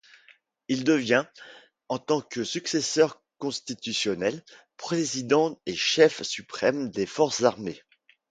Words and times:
Il 0.67 0.83
devient, 0.83 1.25
en 1.87 1.99
tant 1.99 2.21
que 2.21 2.43
successeur 2.43 3.21
constitutionnel, 3.37 4.43
président 4.75 5.61
et 5.67 5.75
chef 5.75 6.23
suprême 6.23 6.89
des 6.89 7.05
forces 7.05 7.43
armées. 7.43 7.83